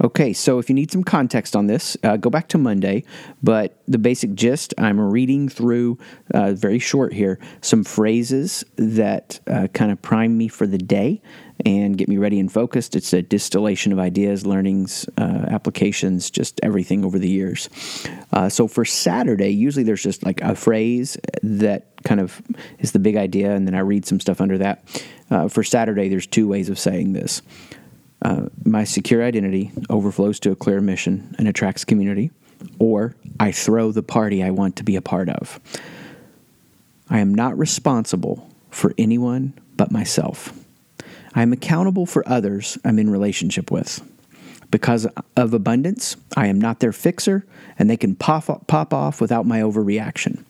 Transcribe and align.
Okay, 0.00 0.32
so 0.32 0.58
if 0.58 0.68
you 0.68 0.74
need 0.74 0.92
some 0.92 1.02
context 1.02 1.56
on 1.56 1.66
this, 1.66 1.96
uh, 2.04 2.16
go 2.16 2.30
back 2.30 2.48
to 2.48 2.58
Monday. 2.58 3.02
But 3.42 3.80
the 3.88 3.98
basic 3.98 4.34
gist 4.34 4.72
I'm 4.78 5.00
reading 5.00 5.48
through, 5.48 5.98
uh, 6.32 6.52
very 6.52 6.78
short 6.78 7.12
here, 7.12 7.38
some 7.62 7.82
phrases 7.82 8.64
that 8.76 9.40
uh, 9.48 9.66
kind 9.74 9.90
of 9.90 10.00
prime 10.00 10.38
me 10.38 10.46
for 10.46 10.66
the 10.66 10.78
day 10.78 11.20
and 11.66 11.98
get 11.98 12.08
me 12.08 12.16
ready 12.16 12.38
and 12.38 12.50
focused. 12.52 12.94
It's 12.94 13.12
a 13.12 13.22
distillation 13.22 13.92
of 13.92 13.98
ideas, 13.98 14.46
learnings, 14.46 15.08
uh, 15.18 15.46
applications, 15.48 16.30
just 16.30 16.60
everything 16.62 17.04
over 17.04 17.18
the 17.18 17.28
years. 17.28 17.68
Uh, 18.32 18.48
so 18.48 18.68
for 18.68 18.84
Saturday, 18.84 19.50
usually 19.50 19.82
there's 19.82 20.02
just 20.02 20.24
like 20.24 20.40
a 20.40 20.54
phrase 20.54 21.16
that 21.42 21.86
kind 22.04 22.20
of 22.20 22.40
is 22.78 22.92
the 22.92 23.00
big 23.00 23.16
idea, 23.16 23.52
and 23.52 23.66
then 23.66 23.74
I 23.74 23.80
read 23.80 24.06
some 24.06 24.20
stuff 24.20 24.40
under 24.40 24.58
that. 24.58 25.02
Uh, 25.30 25.48
for 25.48 25.64
Saturday, 25.64 26.08
there's 26.08 26.28
two 26.28 26.46
ways 26.46 26.68
of 26.68 26.78
saying 26.78 27.12
this. 27.12 27.42
Uh, 28.22 28.46
my 28.64 28.84
secure 28.84 29.24
identity 29.24 29.70
overflows 29.88 30.40
to 30.40 30.50
a 30.50 30.56
clear 30.56 30.80
mission 30.80 31.34
and 31.38 31.46
attracts 31.46 31.84
community, 31.84 32.30
or 32.78 33.14
I 33.38 33.52
throw 33.52 33.92
the 33.92 34.02
party 34.02 34.42
I 34.42 34.50
want 34.50 34.76
to 34.76 34.84
be 34.84 34.96
a 34.96 35.02
part 35.02 35.28
of. 35.28 35.60
I 37.08 37.20
am 37.20 37.34
not 37.34 37.56
responsible 37.56 38.50
for 38.70 38.92
anyone 38.98 39.54
but 39.76 39.92
myself. 39.92 40.52
I 41.34 41.42
am 41.42 41.52
accountable 41.52 42.06
for 42.06 42.28
others 42.28 42.76
I'm 42.84 42.98
in 42.98 43.10
relationship 43.10 43.70
with. 43.70 44.02
Because 44.70 45.06
of 45.36 45.54
abundance, 45.54 46.16
I 46.36 46.48
am 46.48 46.60
not 46.60 46.80
their 46.80 46.92
fixer, 46.92 47.46
and 47.78 47.88
they 47.88 47.96
can 47.96 48.14
pop, 48.14 48.66
pop 48.66 48.92
off 48.92 49.20
without 49.20 49.46
my 49.46 49.60
overreaction. 49.60 50.44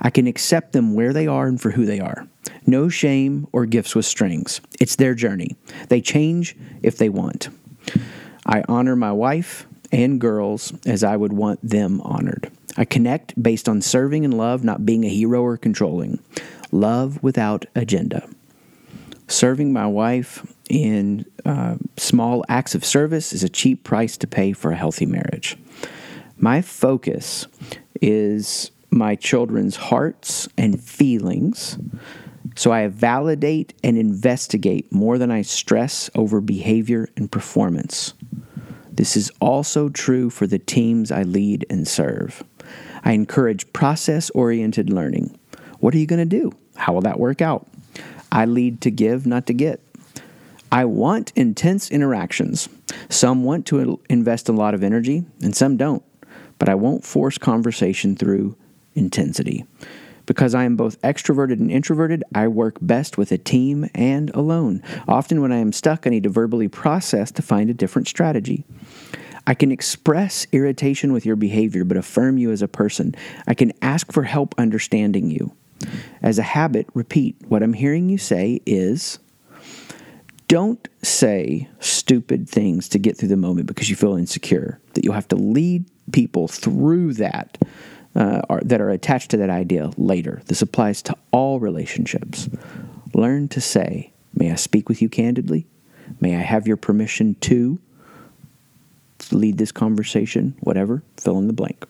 I 0.00 0.10
can 0.10 0.26
accept 0.26 0.72
them 0.72 0.94
where 0.94 1.12
they 1.12 1.28
are 1.28 1.46
and 1.46 1.60
for 1.60 1.70
who 1.70 1.84
they 1.84 2.00
are. 2.00 2.26
No 2.66 2.88
shame 2.88 3.46
or 3.52 3.66
gifts 3.66 3.94
with 3.94 4.06
strings. 4.06 4.60
It's 4.80 4.96
their 4.96 5.14
journey. 5.14 5.56
They 5.88 6.00
change 6.00 6.56
if 6.82 6.98
they 6.98 7.08
want. 7.08 7.48
I 8.46 8.62
honor 8.68 8.96
my 8.96 9.12
wife 9.12 9.66
and 9.92 10.20
girls 10.20 10.72
as 10.86 11.02
I 11.02 11.16
would 11.16 11.32
want 11.32 11.60
them 11.68 12.00
honored. 12.02 12.50
I 12.76 12.84
connect 12.84 13.40
based 13.40 13.68
on 13.68 13.82
serving 13.82 14.24
and 14.24 14.36
love, 14.36 14.64
not 14.64 14.86
being 14.86 15.04
a 15.04 15.08
hero 15.08 15.42
or 15.42 15.56
controlling. 15.56 16.20
Love 16.70 17.22
without 17.22 17.66
agenda. 17.74 18.28
Serving 19.26 19.72
my 19.72 19.86
wife 19.86 20.46
in 20.68 21.24
uh, 21.44 21.76
small 21.96 22.44
acts 22.48 22.74
of 22.74 22.84
service 22.84 23.32
is 23.32 23.42
a 23.42 23.48
cheap 23.48 23.84
price 23.84 24.16
to 24.18 24.26
pay 24.26 24.52
for 24.52 24.70
a 24.72 24.76
healthy 24.76 25.06
marriage. 25.06 25.56
My 26.36 26.62
focus 26.62 27.46
is 28.00 28.70
my 28.90 29.14
children's 29.14 29.76
hearts 29.76 30.48
and 30.56 30.82
feelings. 30.82 31.78
So 32.60 32.72
I 32.72 32.88
validate 32.88 33.72
and 33.82 33.96
investigate 33.96 34.92
more 34.92 35.16
than 35.16 35.30
I 35.30 35.40
stress 35.40 36.10
over 36.14 36.42
behavior 36.42 37.08
and 37.16 37.32
performance. 37.32 38.12
This 38.92 39.16
is 39.16 39.32
also 39.40 39.88
true 39.88 40.28
for 40.28 40.46
the 40.46 40.58
teams 40.58 41.10
I 41.10 41.22
lead 41.22 41.64
and 41.70 41.88
serve. 41.88 42.44
I 43.02 43.12
encourage 43.12 43.72
process 43.72 44.28
oriented 44.34 44.90
learning. 44.90 45.38
What 45.78 45.94
are 45.94 45.96
you 45.96 46.06
going 46.06 46.28
to 46.28 46.38
do? 46.38 46.52
How 46.76 46.92
will 46.92 47.00
that 47.00 47.18
work 47.18 47.40
out? 47.40 47.66
I 48.30 48.44
lead 48.44 48.82
to 48.82 48.90
give, 48.90 49.26
not 49.26 49.46
to 49.46 49.54
get. 49.54 49.80
I 50.70 50.84
want 50.84 51.32
intense 51.36 51.90
interactions. 51.90 52.68
Some 53.08 53.42
want 53.42 53.64
to 53.68 53.98
invest 54.10 54.50
a 54.50 54.52
lot 54.52 54.74
of 54.74 54.84
energy, 54.84 55.24
and 55.42 55.56
some 55.56 55.78
don't. 55.78 56.02
But 56.58 56.68
I 56.68 56.74
won't 56.74 57.06
force 57.06 57.38
conversation 57.38 58.16
through 58.16 58.54
intensity. 58.94 59.64
Because 60.30 60.54
I 60.54 60.62
am 60.62 60.76
both 60.76 61.02
extroverted 61.02 61.54
and 61.54 61.72
introverted, 61.72 62.22
I 62.32 62.46
work 62.46 62.76
best 62.80 63.18
with 63.18 63.32
a 63.32 63.36
team 63.36 63.90
and 63.96 64.30
alone. 64.30 64.80
Often, 65.08 65.40
when 65.40 65.50
I 65.50 65.56
am 65.56 65.72
stuck, 65.72 66.06
I 66.06 66.10
need 66.10 66.22
to 66.22 66.28
verbally 66.28 66.68
process 66.68 67.32
to 67.32 67.42
find 67.42 67.68
a 67.68 67.74
different 67.74 68.06
strategy. 68.06 68.64
I 69.44 69.54
can 69.54 69.72
express 69.72 70.46
irritation 70.52 71.12
with 71.12 71.26
your 71.26 71.34
behavior, 71.34 71.82
but 71.82 71.96
affirm 71.96 72.38
you 72.38 72.52
as 72.52 72.62
a 72.62 72.68
person. 72.68 73.16
I 73.48 73.54
can 73.54 73.72
ask 73.82 74.12
for 74.12 74.22
help 74.22 74.54
understanding 74.56 75.32
you. 75.32 75.52
As 76.22 76.38
a 76.38 76.44
habit, 76.44 76.86
repeat 76.94 77.34
what 77.48 77.64
I'm 77.64 77.72
hearing 77.72 78.08
you 78.08 78.16
say 78.16 78.60
is 78.64 79.18
don't 80.46 80.88
say 81.02 81.68
stupid 81.80 82.48
things 82.48 82.88
to 82.90 83.00
get 83.00 83.18
through 83.18 83.30
the 83.30 83.36
moment 83.36 83.66
because 83.66 83.90
you 83.90 83.96
feel 83.96 84.14
insecure, 84.14 84.78
that 84.94 85.04
you'll 85.04 85.14
have 85.14 85.26
to 85.26 85.36
lead 85.36 85.86
people 86.12 86.46
through 86.46 87.14
that 87.14 87.58
uh, 88.20 88.42
are, 88.50 88.60
that 88.60 88.82
are 88.82 88.90
attached 88.90 89.30
to 89.30 89.38
that 89.38 89.48
idea 89.48 89.90
later. 89.96 90.42
This 90.44 90.60
applies 90.60 91.00
to 91.02 91.16
all 91.32 91.58
relationships. 91.58 92.50
Learn 93.14 93.48
to 93.48 93.60
say, 93.62 94.12
May 94.34 94.52
I 94.52 94.56
speak 94.56 94.88
with 94.88 95.00
you 95.00 95.08
candidly? 95.08 95.66
May 96.20 96.36
I 96.36 96.40
have 96.40 96.66
your 96.66 96.76
permission 96.76 97.34
to 97.40 97.80
lead 99.32 99.56
this 99.56 99.72
conversation? 99.72 100.54
Whatever, 100.60 101.02
fill 101.16 101.38
in 101.38 101.46
the 101.46 101.52
blank. 101.54 101.84